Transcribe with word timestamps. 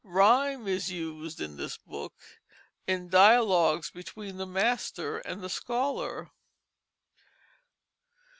Rhyme 0.03 0.67
is 0.67 0.89
used 0.89 1.39
in 1.39 1.57
this 1.57 1.77
book, 1.77 2.15
in 2.87 3.07
dialogues 3.07 3.91
between 3.91 4.37
the 4.37 4.47
master 4.47 5.19
and 5.19 5.51
scholar. 5.51 6.31